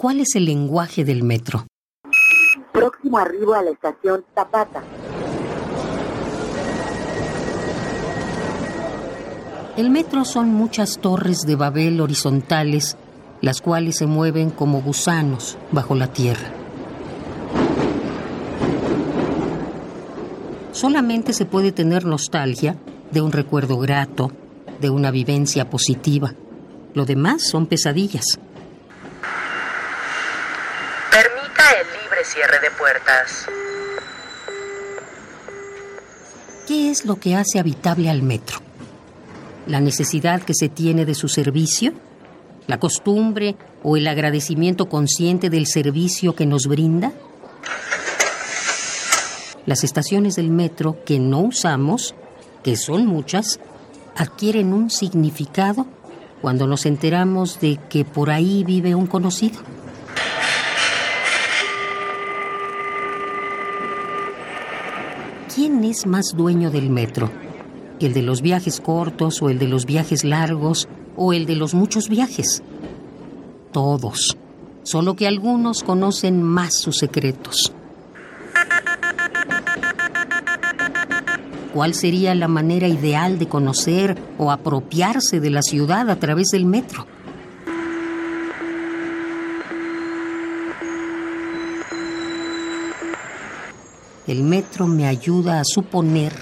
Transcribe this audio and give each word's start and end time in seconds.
¿Cuál 0.00 0.20
es 0.20 0.34
el 0.34 0.46
lenguaje 0.46 1.04
del 1.04 1.22
metro? 1.22 1.66
Próximo 2.72 3.18
arribo 3.18 3.52
a 3.52 3.62
la 3.62 3.68
estación 3.68 4.24
Zapata. 4.34 4.82
El 9.76 9.90
metro 9.90 10.24
son 10.24 10.54
muchas 10.54 11.00
torres 11.00 11.42
de 11.42 11.54
Babel 11.54 12.00
horizontales, 12.00 12.96
las 13.42 13.60
cuales 13.60 13.96
se 13.96 14.06
mueven 14.06 14.48
como 14.48 14.80
gusanos 14.80 15.58
bajo 15.70 15.94
la 15.94 16.06
tierra. 16.06 16.50
Solamente 20.72 21.34
se 21.34 21.44
puede 21.44 21.72
tener 21.72 22.06
nostalgia 22.06 22.74
de 23.10 23.20
un 23.20 23.32
recuerdo 23.32 23.76
grato, 23.76 24.32
de 24.80 24.88
una 24.88 25.10
vivencia 25.10 25.68
positiva. 25.68 26.32
Lo 26.94 27.04
demás 27.04 27.42
son 27.42 27.66
pesadillas. 27.66 28.40
El 31.70 32.02
libre 32.02 32.24
cierre 32.24 32.58
de 32.60 32.70
puertas. 32.72 33.46
¿Qué 36.66 36.90
es 36.90 37.04
lo 37.04 37.16
que 37.16 37.36
hace 37.36 37.58
habitable 37.58 38.10
al 38.10 38.22
metro? 38.22 38.58
¿La 39.66 39.80
necesidad 39.80 40.42
que 40.42 40.54
se 40.54 40.68
tiene 40.68 41.04
de 41.04 41.14
su 41.14 41.28
servicio? 41.28 41.92
¿La 42.66 42.78
costumbre 42.78 43.56
o 43.82 43.96
el 43.96 44.06
agradecimiento 44.08 44.88
consciente 44.88 45.50
del 45.50 45.66
servicio 45.66 46.34
que 46.34 46.46
nos 46.46 46.66
brinda? 46.66 47.12
Las 49.66 49.84
estaciones 49.84 50.36
del 50.36 50.50
metro 50.50 51.04
que 51.04 51.18
no 51.18 51.40
usamos, 51.40 52.14
que 52.64 52.76
son 52.76 53.06
muchas, 53.06 53.60
adquieren 54.16 54.72
un 54.72 54.90
significado 54.90 55.86
cuando 56.40 56.66
nos 56.66 56.86
enteramos 56.86 57.60
de 57.60 57.78
que 57.88 58.04
por 58.04 58.30
ahí 58.30 58.64
vive 58.64 58.94
un 58.94 59.06
conocido. 59.06 59.60
¿Quién 65.52 65.82
es 65.82 66.06
más 66.06 66.34
dueño 66.36 66.70
del 66.70 66.90
metro? 66.90 67.28
¿El 67.98 68.12
de 68.12 68.22
los 68.22 68.40
viajes 68.40 68.80
cortos 68.80 69.42
o 69.42 69.50
el 69.50 69.58
de 69.58 69.66
los 69.66 69.84
viajes 69.84 70.22
largos 70.22 70.88
o 71.16 71.32
el 71.32 71.44
de 71.44 71.56
los 71.56 71.74
muchos 71.74 72.08
viajes? 72.08 72.62
Todos. 73.72 74.36
Solo 74.84 75.16
que 75.16 75.26
algunos 75.26 75.82
conocen 75.82 76.40
más 76.40 76.78
sus 76.78 76.98
secretos. 76.98 77.72
¿Cuál 81.74 81.94
sería 81.94 82.32
la 82.36 82.46
manera 82.46 82.86
ideal 82.86 83.40
de 83.40 83.48
conocer 83.48 84.16
o 84.38 84.52
apropiarse 84.52 85.40
de 85.40 85.50
la 85.50 85.62
ciudad 85.62 86.10
a 86.10 86.16
través 86.20 86.50
del 86.52 86.64
metro? 86.64 87.06
El 94.30 94.44
metro 94.44 94.86
me 94.86 95.08
ayuda 95.08 95.58
a 95.58 95.64
suponer 95.64 96.32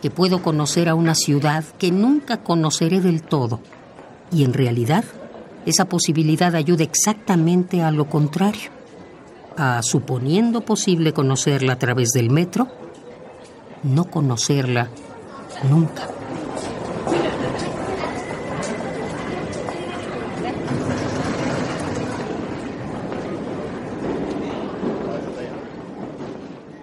que 0.00 0.12
puedo 0.12 0.44
conocer 0.44 0.88
a 0.88 0.94
una 0.94 1.16
ciudad 1.16 1.64
que 1.76 1.90
nunca 1.90 2.44
conoceré 2.44 3.00
del 3.00 3.22
todo. 3.22 3.58
Y 4.30 4.44
en 4.44 4.52
realidad, 4.52 5.04
esa 5.66 5.86
posibilidad 5.86 6.54
ayuda 6.54 6.84
exactamente 6.84 7.82
a 7.82 7.90
lo 7.90 8.08
contrario. 8.08 8.70
A 9.56 9.82
suponiendo 9.82 10.60
posible 10.60 11.12
conocerla 11.12 11.72
a 11.72 11.78
través 11.80 12.10
del 12.10 12.30
metro, 12.30 12.68
no 13.82 14.04
conocerla 14.04 14.88
nunca. 15.68 16.10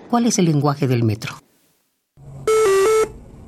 ¿Cuál 0.09 0.25
es 0.25 0.39
el 0.39 0.45
lenguaje 0.45 0.88
del 0.88 1.03
metro? 1.03 1.47